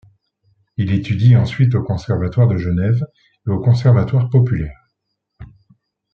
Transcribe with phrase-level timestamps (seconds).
[0.77, 3.05] Il étudie ensuite au Conservatoire de Genève
[3.45, 4.87] et au Conservatoire Populaire.